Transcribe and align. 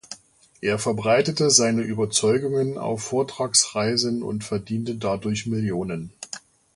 Er 0.61 0.79
verbreitete 0.79 1.51
seine 1.51 1.83
Überzeugungen 1.83 2.79
auf 2.79 3.03
Vortragsreisen 3.03 4.23
und 4.23 4.43
verdiente 4.43 4.95
dadurch 4.95 5.45
Millionen. 5.45 6.11